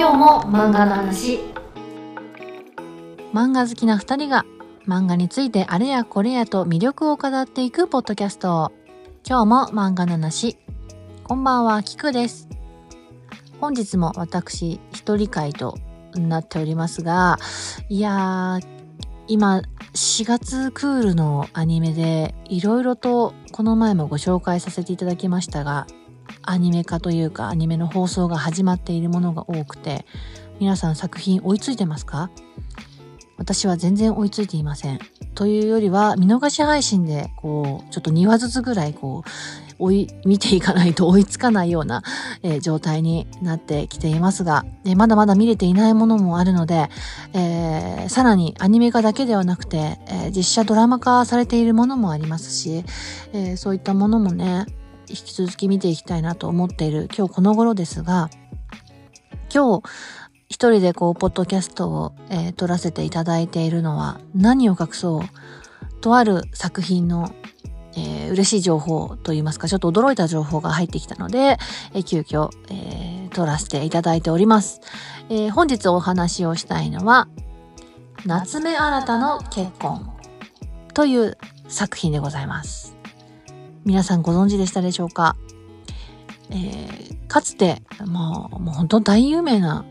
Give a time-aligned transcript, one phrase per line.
[0.00, 1.40] 今日も漫画の話。
[3.34, 4.46] 漫画好きな二人が
[4.88, 8.72] 漫画についてあれやこれやと魅力を語っていくポッドキャスト。
[9.28, 10.56] 今日も漫画の話。
[11.22, 12.48] こんばんはキクです。
[13.60, 15.76] 本日も私一人会と
[16.14, 17.36] なっておりますが
[17.90, 18.66] いやー
[19.28, 19.60] 今
[19.92, 25.86] 4月クールのアニメでいろいろとこの前もご紹介させていただきましたが
[26.42, 30.04] アニメ化というかアニメの放送が始まっているものが多くて
[30.58, 32.30] 皆さん作品追いついてますか？
[33.38, 34.98] 私は全然追いついていません。
[35.34, 39.30] というよりは見逃し配信でこうちょっと2話ずつぐらいこう
[39.82, 42.02] 追い見ていかないと 追いつかないような、
[42.42, 46.90] えー、状態になってきていますが、えー、まだまだ見れていないものもあるので、
[47.32, 52.84] えー、さらにアニメ化だけではなくて、え実写ドラマ化されているものもありますし、
[53.32, 54.66] えそういったものもね
[55.10, 58.30] 引き続き見ていきたいなと思っている今日この頃ですが
[59.52, 59.88] 今日
[60.50, 67.32] 一人でこう、ポッドキャストを、えー、撮らせていただいているのは、何を隠そう、とある作品の、
[67.96, 71.56] えー、嬉しい情報といいますか、ちょっと驚いた情報が入ってきたので、
[71.94, 74.80] えー、急遽、えー、撮らせていただいております。
[75.28, 77.28] えー、本日お話をしたいのは、
[78.26, 80.12] 夏目新たの結婚
[80.94, 82.99] という作品でございます。
[83.84, 85.36] 皆さんご存知でしたでしょうか？
[86.50, 89.84] えー、かつて、もう、もう本当大有名な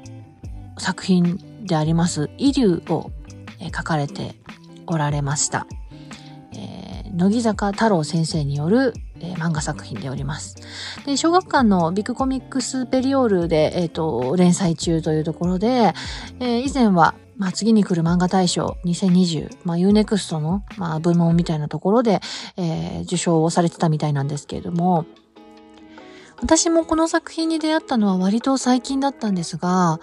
[0.78, 3.12] 作品であります「イリュウ」を、
[3.60, 4.36] え書かれて
[4.88, 5.68] おられました、
[6.54, 10.56] えー、乃木坂太郎先生による、えー、漫画作品でおります。
[11.06, 15.94] で小学館のビッグコミックスペリオールで、えーと、連載中というところで、
[16.40, 22.20] えー、以前はまあ、次に来る漫画大賞2020、まあ、UNEXT の、まあ、部門みたいなところで、
[22.58, 25.06] えー、受賞をされてたみたいなんですけれども、
[26.42, 30.00] 私もこの作品に出会ったのは割と最近だったんですが、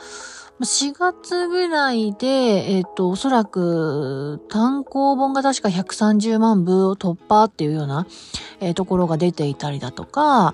[0.61, 8.07] 4月ぐらいで、えっ、と、おそらく単行本が確か130万部を突破っていうような、
[8.61, 10.53] えー、ところが出ていたりだとか、ま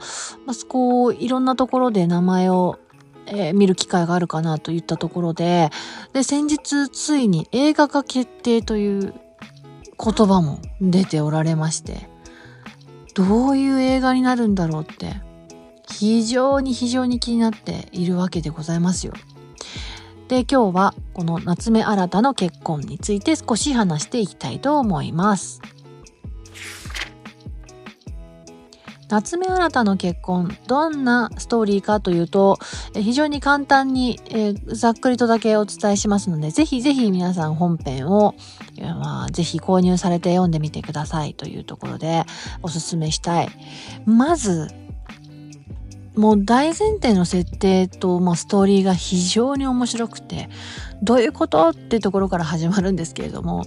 [0.49, 2.81] あ、こう、いろんなところで名前を、
[3.27, 5.71] えー、見る機会があるかなといったところで、
[6.12, 9.15] で、先日ついに映画化決定という
[10.03, 12.09] 言葉も出ておられまして、
[13.15, 15.15] どういう映画になるんだろうって、
[15.91, 19.12] 非常に非常に気になっているわけでございますよ。
[20.28, 25.61] で今日はこの夏目新の結婚について少し話していきたいと思います。
[29.12, 32.59] 夏目新の結婚どんなストーリーかというと
[32.95, 38.34] 非常に簡単に、えー、ざっくりとだけお伝えしますのでぜひぜひ皆さん本編を、
[38.81, 42.25] まあ、ぜひ購入されて読んでみてくださいというところで
[42.62, 43.49] おすすめしたい。
[44.06, 44.69] まず
[46.17, 50.49] もう大前提の設定と、まあ、ストーリーが非常に面白くて
[51.03, 53.67] どういうことってところから始まるんですけれども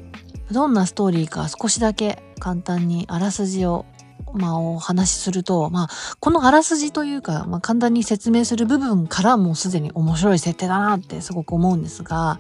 [0.52, 3.86] どんなストーリーか少しだけ簡単にあらすじを
[4.34, 5.90] まあ、お話しすると、まあ、
[6.20, 12.40] このあらすじというか、まあ、簡単に説明する部分からもうすでに面白い設定だなってすごく思うんですが、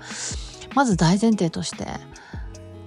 [0.75, 1.87] まず大前提として、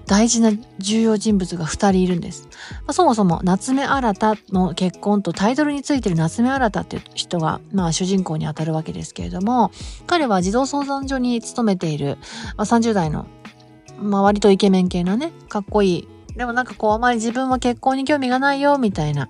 [0.09, 2.49] 大事な重要人物が2人いるんです。
[2.81, 4.15] まあ、そもそも夏目新
[4.50, 9.70] の結婚とタイトルについてる夏目新っていう人が、まあ、主人公にあたるわけですけれども、
[10.06, 12.16] 彼は児童相談所に勤めている、
[12.56, 13.26] まあ、30代の、
[14.00, 16.09] まあ、割とイケメン系なね、かっこいい。
[16.38, 19.28] でもなんかこう、あまり自分は結婚に興味がないよ、みたいな、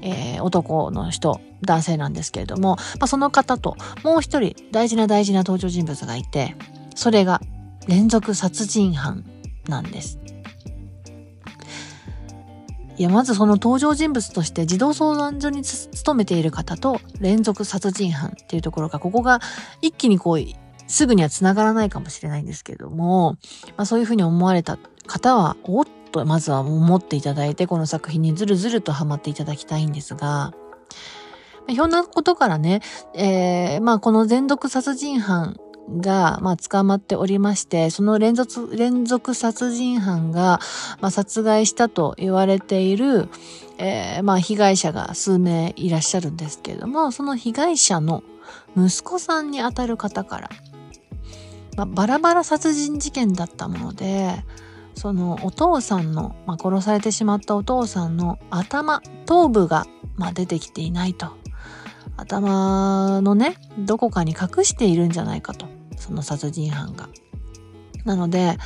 [0.00, 6.56] えー、男の人、男性なんですけれども、まあ、その方ともう一人大事な大事な登場人物がいて、
[6.94, 7.42] それが
[7.86, 9.22] 連続殺人犯
[9.68, 10.18] なんです。
[12.96, 19.40] いや、まずその登場人物として児童相談所に勤めている方と連続殺人犯っていうところが、ここが
[19.82, 20.40] 一気にこう、
[20.86, 23.36] すぐには繋がらないかもしれないんですけれども、
[23.76, 25.86] まあ、そういうふうに思われた方は、おっ
[26.20, 30.52] とまずは思っていただいて、この作品にずるずるとハマっていただきたいんですが、
[31.68, 32.80] ひょんなことからね、
[33.14, 35.56] えー、まあこの連続殺人犯
[35.88, 40.60] が、まあ、捕まっておりまして、その連続、連続殺人犯が、
[41.00, 43.28] まあ、殺害したと言われている、
[43.78, 48.22] えー、まあ、被害者が数名いらっしゃるんですけれども、その被害者の
[48.76, 50.50] 息子さんにあたる方から、
[51.76, 54.44] まあ、バラバラ殺人事件だったもので、
[54.96, 61.28] そのお父さんの、まあ、殺されてしまったお父さんの頭、頭部が、まあ、出てきていないと。
[62.16, 65.66] 頭のね、どこかに隠しているんじゃないかと。
[65.98, 67.08] その殺人犯が。
[68.04, 68.56] なので、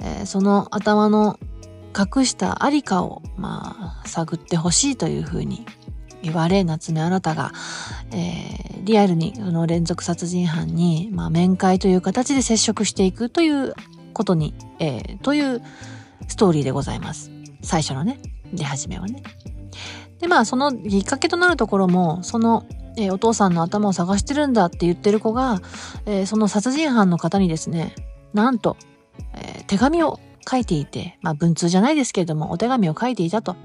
[0.00, 1.38] えー、その頭の
[1.96, 5.64] 隠したありかを、まあ、探ってほしいというふうに
[6.22, 7.52] 言われ、夏目新が、
[8.12, 13.74] えー、リアルにその連続殺人犯に、まあ、面会という形で接触していくという
[14.12, 15.62] ことに、えー、という
[16.28, 17.30] ストーリーでございます。
[17.62, 18.18] 最初のね、
[18.52, 19.22] 出始めはね。
[20.20, 22.66] で、まあ、そのきっかけとなるところも、その、
[22.96, 25.60] えー、お父さんの頭を探してるんだって言ってる子が、
[26.06, 27.94] えー、その殺人犯の方にですね、
[28.34, 28.76] なんと、
[29.34, 33.56] えー、手紙を書いていて、まあ文通じゃないですけれども、お手紙を書いていたと。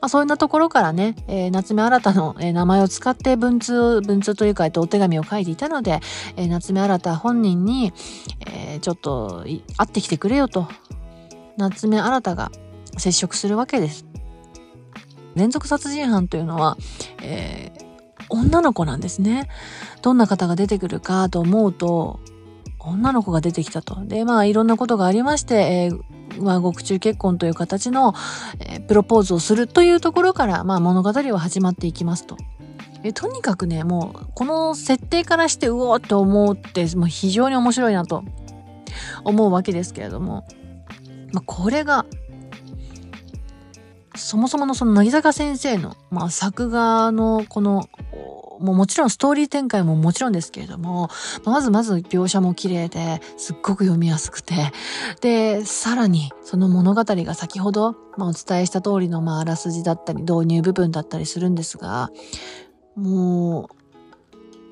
[0.00, 6.00] まあそういったところからね、えー、夏目新の、えー、名前を使って文通、文通というか、えっと、お手紙を書いていたので、
[6.36, 7.92] えー、夏目新本人に、
[8.46, 10.68] えー、ちょっと会ってきてくれよと、
[11.56, 12.50] 夏目新が
[12.98, 14.06] 接触するわけです。
[15.34, 16.76] 連続殺人犯というのは、
[17.22, 19.48] えー、女の子なんですね。
[20.02, 22.20] どんな方が出てくるかと思うと、
[22.78, 24.04] 女の子が出てきたと。
[24.06, 26.00] で、まあいろんなことがありまして、えー、
[26.38, 28.14] 和獄中結婚という形の、
[28.60, 32.36] えー、プロポーズをするというところから、まあ物語は始まっていきますと。
[33.02, 38.24] えとにかくね、もうこの設定からしてうおーって思うってもう非常に面白いなと
[39.24, 40.46] 思うわけですけれども、
[41.32, 42.04] まあ、これが
[44.20, 47.88] そもそものその乃木坂先生の、まあ、作画のこの
[48.60, 51.08] もうもちろんストーリー展開ももちろんですけれども、
[51.44, 54.54] まずまず描写も綺麗で、すっごく読みやすくて、
[55.22, 62.10] で、さらにその物語が先ほど、まあ、お伝えした通りの、まあ、あらすじだったり、導入部分だったりするんですが、
[62.96, 63.76] もう、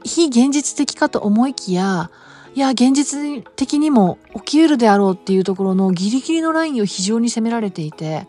[0.04, 2.10] 非現実的かと思いきや、
[2.54, 8.26] いや、現実的にも起き得るであろうっていうところのギリギリのラインを非常に攻められていて、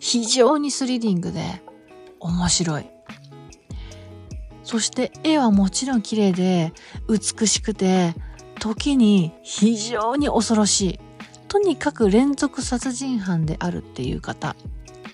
[0.00, 1.62] 非常にスリリングで
[2.18, 2.86] 面白い。
[4.62, 6.72] そして絵はもちろん綺麗で
[7.08, 8.14] 美しくて
[8.60, 11.00] 時に非常に恐ろしい。
[11.48, 14.54] とにかく連続殺人犯であるっていう方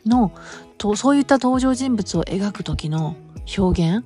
[0.04, 0.32] の
[0.76, 3.16] とそういった登場人物を描く時の
[3.56, 4.04] 表現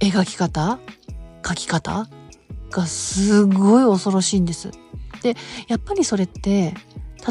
[0.00, 0.78] 描き方
[1.46, 2.08] 書き方
[2.70, 4.70] がすごい恐ろしいんです。
[5.22, 5.36] で、
[5.68, 6.74] やっぱりそれって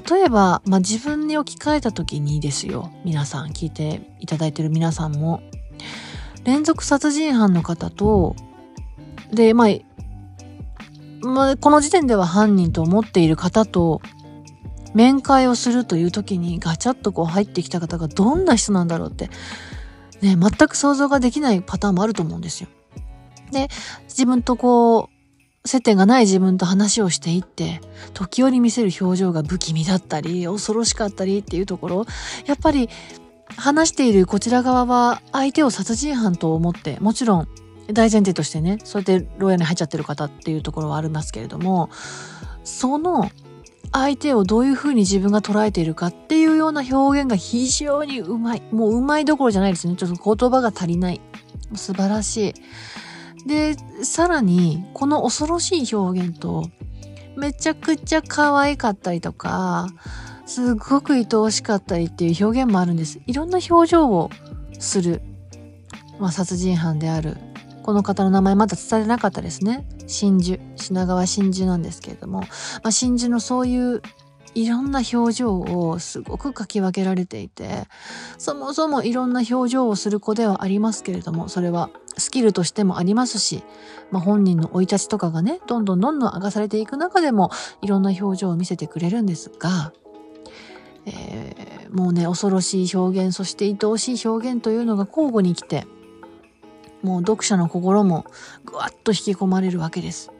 [0.10, 2.92] 例えば、まあ、自分に置き換えた時にですよ。
[3.06, 5.42] 皆さん聞いていただいてる皆さんも。
[6.44, 8.36] 連続殺人犯の方と、
[9.32, 9.68] で、まあ、
[11.26, 14.02] まあ、この時点では犯人と思っている方と
[14.94, 19.30] 面会をするという時にガチャッとこう入ってきた方がどんな人なんだろうって、
[20.22, 22.70] ね、全く想像ができないパターンもあると思うんですよ。
[23.52, 23.70] で、
[24.08, 25.13] 自分とこう、
[25.66, 27.80] 接点がない自分と話をしていって、
[28.14, 32.06] 時折見せる表情が不気味だったり、恐ろしかったりっていうところ、
[32.46, 32.90] やっぱり
[33.56, 37.48] 話しているこちら側は相手を殺人犯と思って、もちろん
[37.88, 41.90] 大前提としてね、そうやって牢屋に入っちゃってる方っていうところはありますけれども、
[42.64, 43.30] その
[43.94, 48.64] 相手をどういうふうに自分が捉えているかっていうような表現が非常にうまい。
[48.72, 49.96] もううまいどころじゃないですね。
[49.96, 51.22] ちょっと言葉が足りない。
[51.76, 52.54] 素晴らしい。
[53.46, 56.70] で、さらに、この恐ろしい表現と、
[57.36, 59.88] めちゃくちゃ可愛かったりとか、
[60.46, 63.20] すごく愛おしかったりっていう表現もあるんです。
[63.26, 64.30] いろんな表情を
[64.80, 65.22] する、
[66.20, 67.38] まあ、殺人犯である。
[67.84, 69.86] この方の名前まだ伝えなかったですね。
[70.08, 70.60] 真珠。
[70.76, 72.48] 品川真珠なんですけれども、ま
[72.84, 74.02] あ、真珠のそういう
[74.56, 77.88] いろんな表情をすごく書き分けられていて、
[78.38, 83.64] そもそもいろんな表情をする子ではありますけれども、それはスキルとしてもありますし、
[84.12, 87.50] まあ、本人の生い立ちとかがね、どんどんどんどん明かされていく中でも、
[87.82, 89.94] いろんな表情を見せてくれるんですが、
[91.06, 95.86] えー、もうね恐ろしい表現そして愛おしい表現というのが交互に来て
[97.02, 98.26] もう読者の心も
[98.64, 100.33] ぐわっと引き込まれるわけです。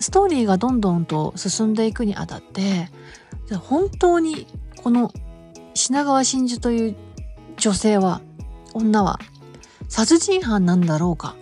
[0.00, 2.88] ストーリーがどんどんと進んでいくにあたって
[3.58, 4.46] 本当に
[4.82, 5.12] この
[5.74, 6.96] 品川真珠という
[7.58, 8.22] 女性は
[8.72, 9.18] 女は
[9.88, 11.36] 殺人犯なんだろうか？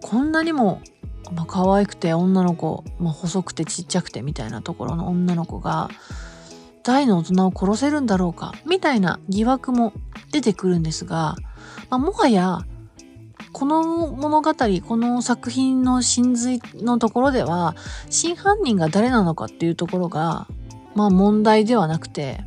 [0.00, 0.80] こんなにも、
[1.34, 5.88] まあ、可愛くて女の子、まあ、細くてちっちゃくてみたいなところの女の子が
[6.82, 8.54] 大の大人を殺せるんだろうか？
[8.64, 9.92] みたいな疑惑も
[10.30, 11.36] 出てくるんですが、
[11.90, 12.60] まあ、もはや
[13.52, 17.74] この物語、この作品の真髄のところでは、
[18.10, 20.46] 真犯人が誰なのかっていうところが、
[20.94, 22.44] まあ問題ではなくて、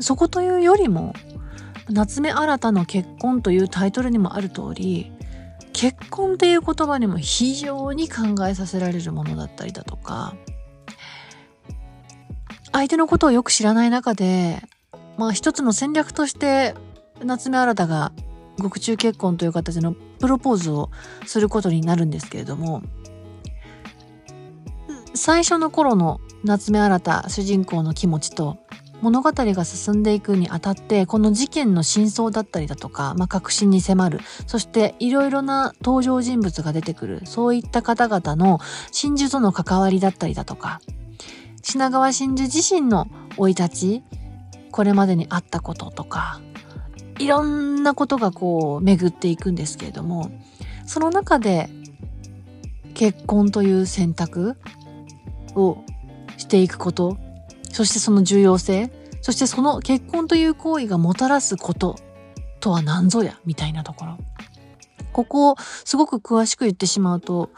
[0.00, 1.14] そこというよりも、
[1.90, 5.12] 夏目新の結婚というタイトルにもある通り、
[5.72, 10.34] 結婚っていう言葉にも非常に考えさせられるものだったりだとか、
[12.72, 14.62] 相手のことをよく知らない中で、
[15.16, 16.74] まあ一つの戦略として
[17.24, 18.12] 夏目新が
[18.58, 20.90] 獄中結婚という形のプロポーズを
[21.26, 22.82] することになるんですけれども、
[25.14, 28.58] 最初の頃の夏目新主人公の気持ちと、
[29.00, 38.58] 物語が進んでいくにあたってこの事件の真相だったりだとか、まあ、確信に迫るそしていろいろな登場人物が出てくるそういった方々の
[38.90, 40.80] 真珠との関わりだったりだとか
[41.62, 44.02] 品川真珠自身の生い立ち
[44.72, 46.40] これまでにあったこととか
[47.18, 50.30] いろんなことがこう巡っていくんですけれども
[50.86, 51.68] その中で
[52.94, 54.56] 結婚という選択
[55.54, 55.84] を
[56.36, 57.16] していくこと
[57.72, 61.96] そしてその重要性そしてその結婚という行為がもたらすこと
[62.60, 64.18] とは何ぞやみたいなところ
[65.12, 67.50] ここをすごく詳しく言ってしまうと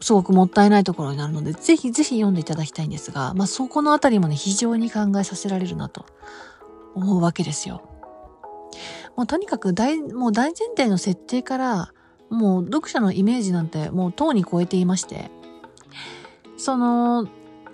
[0.00, 6.06] すごくもったいないところになるのでぜひぜひ読んでいただきたいんですが、まあ、そこのあたりもね非常に考えさせられるなと
[6.94, 7.85] 思うわけですよ。
[9.16, 11.92] もうとにかく大もう大前提の設定から
[12.30, 15.30] もう読者のイメージなんてもうとうに超えていまして。
[16.56, 17.28] その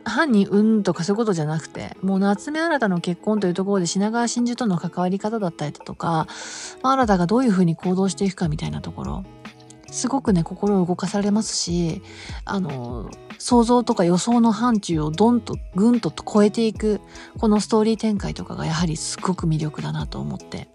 [0.04, 6.26] 犯人うんとかそういうことじゃなくて、もう夏目新たの結婚というところで品川真珠との関わり方だったりだとか、
[6.82, 9.24] 新たがどういうふうに行動していくかみたいなところ、
[9.92, 12.02] すごくね、心を動かされますし、
[12.44, 17.00] あの、想像とか予想の範疇をどんとぐんと超えていく、
[17.38, 20.68] このストーリー展開とかがやはりすごく魅力だなと思って。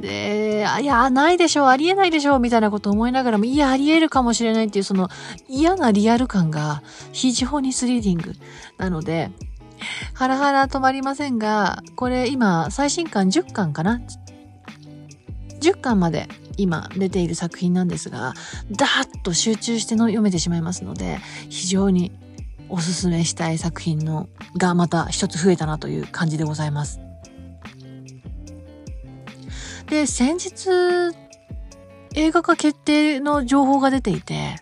[0.00, 5.08] で、いや、ないでしょう、ありえないでしょう、みたいなこと思いながらも、いや、ありえるかもしれないっていう、その
[5.48, 8.32] 嫌なリアル感が非常にスリリング
[8.78, 9.30] なので、
[10.14, 14.00] ハラハラ止まりませんが、これ今、最新刊10巻かな
[15.60, 18.34] ?10 巻まで今出ている作品なんですが、
[18.70, 22.12] ダーッと集中しての読めてしまいますので、非常に
[22.68, 27.07] おすすめしたい作品のがまた一つ増えたなという感じでございます。
[29.90, 30.68] で、先日、
[32.14, 34.56] 映画化決定の情報が出ていて、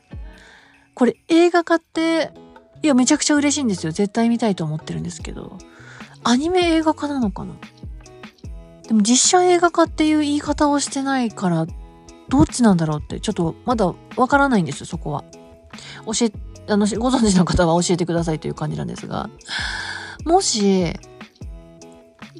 [0.95, 2.33] これ映画化って、
[2.83, 3.93] いや、めちゃくちゃ嬉しいんですよ。
[3.93, 5.59] 絶対見たいと思ってるんですけど、
[6.23, 7.55] アニメ映画化なのかな？
[8.87, 11.67] でも実写映画化っていう言い方をしてないから、
[12.29, 15.25] どっちなんだろうって、ちょっとまだわからないんですよ、そこは。
[16.07, 16.33] 教え、
[16.69, 19.29] あの、ご存知の方は教えてくださいという感じなんですが、
[20.25, 20.93] もし、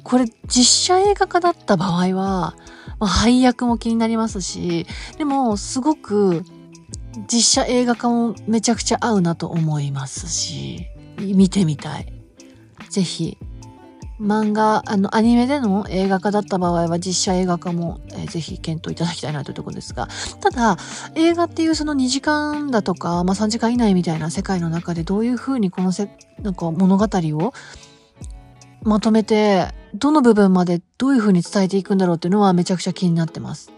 [0.07, 2.55] これ実写映画化だった場合は、ま
[3.01, 4.87] あ、配役も気になりますし、
[5.17, 6.45] でも、すごく、
[7.29, 10.87] 実写映画化もめちゃくちゃ合うなと思いますし、
[11.19, 12.13] 見てみたい。
[12.89, 13.37] ぜひ、
[14.17, 20.07] 漫画、あの、アニメでの映画化だった場合は実写映画化も、えー、ぜひ検討いただきたいなというところですが、
[20.39, 20.77] ただ、
[21.15, 26.07] 映画っていうその2時間だとか、まあ3時間以内みたいな世界の中でどういうふうにこのせ、
[26.43, 27.53] なんか物語を
[28.83, 29.67] まとめて、
[29.97, 33.71] どの部分までどういう風に伝えていくんだろうっていうのはめちゃくちゃ気になってます。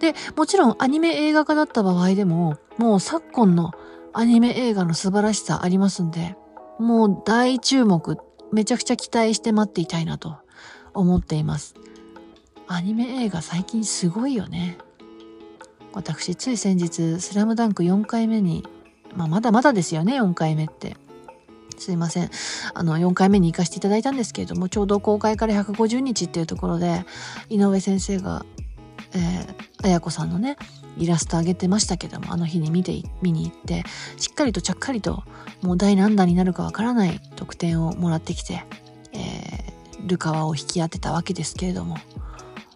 [0.00, 3.72] で、もちろんアニメ映画化だった場合でも、もう昨今の
[4.12, 6.36] アニメ映画の素晴らしさありますんで、
[6.78, 8.18] もう大注目、
[8.52, 10.36] めちゃくちゃ期待して待っていたいなと
[10.94, 11.74] 思っています。
[12.68, 14.78] アニメ映画最近すごいよね。
[15.92, 18.66] 私、つい先日、スラムダンク4回目に、
[19.14, 20.96] まあまだまだですよね、4回目って。
[21.78, 22.30] すいません。
[22.74, 27.04] あの、4回目に行かせていただいたんですけれども、ちょうど公開から150日っていうところで、
[27.48, 28.44] 井上先生が、
[29.14, 30.56] えー、綾子さんのね、
[30.98, 33.84] イラスト上げてましたけども、あの日に見て、見に行って、
[34.16, 35.24] しっかりとちゃっかりと、
[35.62, 38.64] もう第何弾になるかわからない得点をもらってきて、
[39.12, 41.96] えー、ルカワを引き当てたわけですけれども、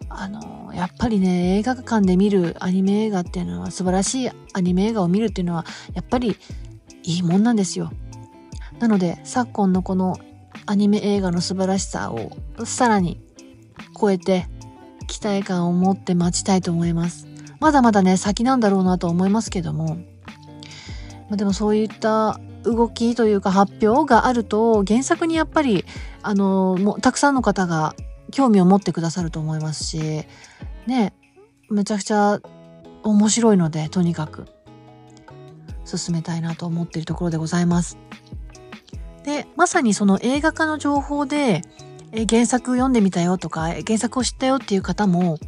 [0.09, 5.65] あの、やっぱりね、映画館で見るアニメ映画っていうのは、素晴らしいアニメ映画を見るっていうのは、
[5.95, 6.37] やっぱり
[7.05, 7.91] いいもんなんですよ。
[8.81, 10.19] なので昨今のこの
[10.67, 12.33] アニメ映画の素晴らしさを
[12.65, 13.21] さらに
[13.99, 14.47] 超えて
[15.07, 17.29] 期待感を持って待ちたいと思います。
[17.61, 19.99] まだまだね、先なんだろうなと思いますけども、
[21.29, 25.85] ま、でもそういった動きというか発表があると原作にやっぱり
[26.23, 27.95] あのもたくさんの方が
[28.31, 30.25] 興味を持ってくださると思いますし
[30.87, 31.15] ね
[31.71, 32.41] めちゃくちゃ
[33.03, 34.47] 面白いのでとにかく
[35.85, 37.99] 進めたいなと思っているところでございます。
[39.25, 41.63] で、まさにその映画化の情報で、
[42.29, 45.39] 原作読んでみたよとか、原作を知ったよっていう方も、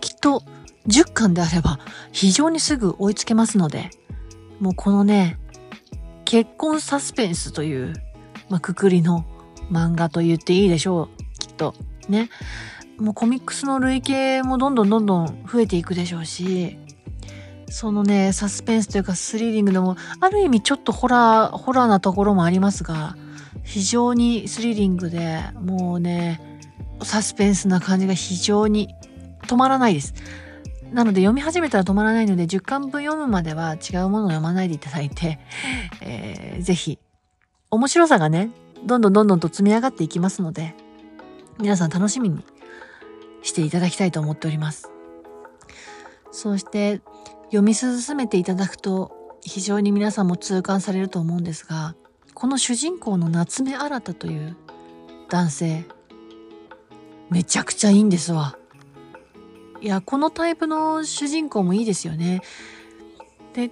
[0.00, 0.42] きっと
[0.88, 1.78] 10巻であれば
[2.12, 3.90] 非常にすぐ追いつけますので、
[4.60, 5.38] もうこのね、
[6.24, 7.94] 結婚サスペンスという、
[8.48, 9.24] まあ、くくりの
[9.70, 11.74] 漫画と言っていいでしょう、きっと。
[12.08, 12.30] ね。
[12.98, 16.78] もうコミックスの累計もどんどんどんどん増えていくでしょうし、
[17.72, 23.16] そのね、サスペンスというかスリリングでも、ある意味ちょっとホラー、ホラーなところもありますが、
[23.64, 26.60] 非常にスリリングで、もうね、
[27.02, 28.94] サスペンスな感じが非常に
[29.46, 30.12] 止まらないです。
[30.92, 35.38] なので読み始めたら止まらないので、10巻分読むまでは違うものを読まないでいただいて、
[36.02, 36.98] えー、ぜひ、
[37.70, 38.50] 面白さがね、
[38.84, 40.74] どんどんどんどんと積み上がっていきますので、
[41.58, 42.44] 皆さん楽しみに
[43.42, 44.90] していただきたいと思っております。
[46.32, 47.00] そして
[47.52, 51.94] 読み進めていただくと非常に皆さんも痛感されると思うんですが、
[52.32, 54.56] この主人公の夏目新という
[55.28, 55.84] 男性、
[57.28, 58.56] めちゃくちゃいいんですわ。
[59.82, 62.40] いや、このタイプの主人公もいいですよね。
[63.52, 63.70] で、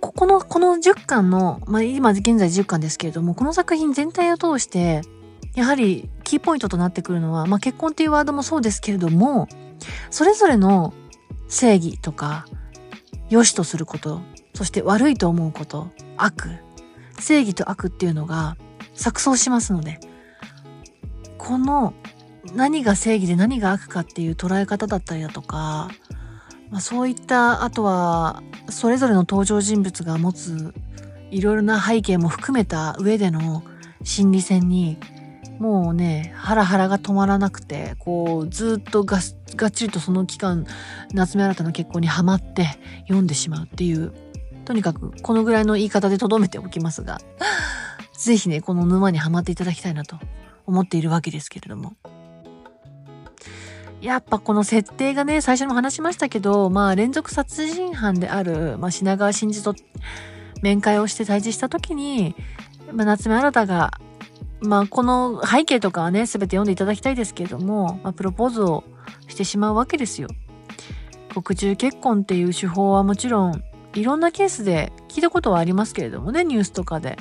[0.00, 5.02] ここの、この10巻の、まあ、今現在10巻ですけれども、この作品全体を通して、
[5.56, 9.48] やはりキーポイントとなってくるのは、まあ、結婚っていうワードもそうですけれども、
[10.10, 10.94] それぞれの
[11.48, 12.46] 正義とか、
[13.30, 14.20] 良しとすること、
[14.54, 16.58] そして悪いと思うこと、悪、
[17.18, 18.56] 正義と悪っていうのが
[18.94, 20.00] 錯綜しますので、
[21.38, 21.94] この
[22.54, 25.90] 何が正義で何が悪かっていう捉え方だったりだとか、
[26.70, 30.74] まあ、そういったあとはそれぞれの登場人物が持つ
[31.30, 33.62] いろいろな背景も含めた上での
[34.02, 34.98] 心理戦に
[35.58, 39.18] もうねハラハラが止まらなくてこうずっとが
[39.56, 40.66] がっちりとその期間
[41.12, 42.66] 夏目新の結婚にはまって
[43.02, 44.12] 読んでしまうっていう
[44.64, 47.18] とにかくこのぐらいの言い方で留めておきますが
[48.12, 50.18] 是非ねこの沼にはまっていただきたいなと
[50.66, 51.96] 思っているわけですけれども。
[54.02, 59.74] やっぱこの設定がね、最初にも話しましたけど、まあ連続殺人犯である、まあ、品川真司と
[60.62, 62.34] 面会をして対峙した時に、
[62.92, 63.98] まあ、夏目新が、
[64.60, 68.84] まあこの背景とかはね、すべて読んでいただきたいですけれども、まあ、プロポーズを
[69.28, 70.28] してしまうわけですよ。
[71.42, 73.62] 国中結婚っていう手法はもちろん、
[73.94, 77.18] いろんなケースで聞いたことはありますけれどもね、ニュースとかで。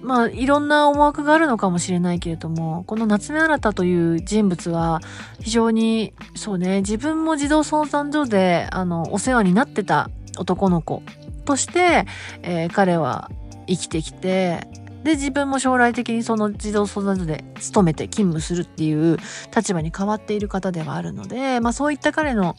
[0.00, 5.00] まあ、いろんな思惑があるのかもしれないけれども、この夏目新という人物は、
[5.40, 11.02] 非常に、そうね、自分も児童相談所で、あの、お世話になってた男の子
[11.44, 12.06] として、
[12.42, 13.30] えー、彼は
[13.66, 14.68] 生きてきて、
[15.02, 19.18] で、自分も将来的にその児童相談所で勤めて勤務するっていう
[19.54, 22.56] 立場に変わっている方ではあるので、まあそういった彼の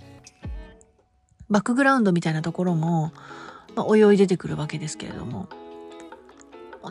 [1.50, 3.12] バックグラウンドみたいなところも、
[3.76, 5.50] まあ、泳い出てくるわけですけれども、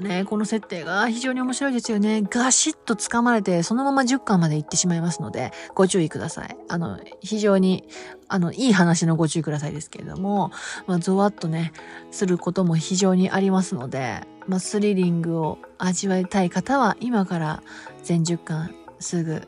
[0.01, 2.23] ね、この設定が非常に面白いですよね。
[2.23, 6.57] ガシッと掴まれて、そのまま10巻まで行ってしまいますので、ご注意ください。
[6.69, 7.89] あの、非常に、
[8.29, 10.51] あの、いい話のご注意くださいですけれども、
[10.87, 11.73] まあ、ゾワッとね、
[12.11, 17.63] することも非常にありますので、まあ、スリリングを味わいたい方は、今から
[18.03, 19.47] 全10巻すぐ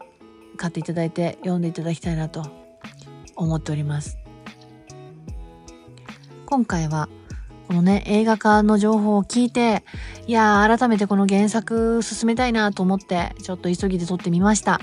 [0.59, 2.47] 買っていただいて読んでいただきたいなと
[3.35, 4.19] 思っております。
[6.45, 7.09] 今回は、
[7.67, 9.85] このね、映画化の情報を聞いて、
[10.27, 14.81] いやー、改めてこの原作進めたいなと思って、ちょっと急ぎで撮ってみました。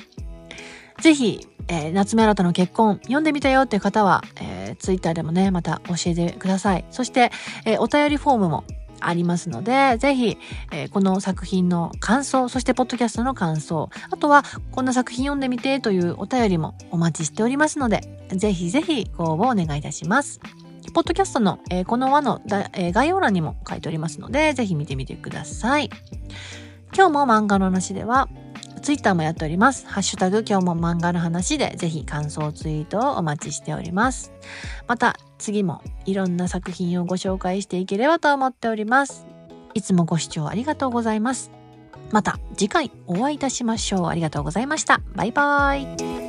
[1.02, 6.86] ぜひ、えー、夏目新たの結婚、読んでみたよっていう方は、えー、ツイッターでもね、また教えてください。
[6.90, 7.32] そして、
[7.66, 8.64] えー、お便りフォームも
[9.00, 10.38] ありますので、ぜひ、
[10.72, 20.40] えー、この作品の感想、そしてポッドキャストの感想、あとはこんな作品読んでみてというお便りもお待ちしておりますので、ぜひぜひご応募お願いいたします。
[20.94, 22.42] ポッドキャストの、えー、この輪の
[22.74, 25.90] えー、概要欄にも書いておりますので、ぜひ見てみてください。
[26.96, 28.30] 今日も漫画の話では、
[28.88, 29.86] ツイッターもやっております。
[29.86, 34.32] ハッシュタグ今日も漫画の話でぜひ感想ツイートをお待ちしております。
[34.88, 39.28] また次もいろんな作品をご紹介していければと思っております。
[39.74, 41.52] いつもご視聴ありがとうございます。
[42.14, 44.08] また次回お会いいたしましょう。
[44.08, 45.02] ありがとうございました。
[45.16, 46.27] バイバーイ。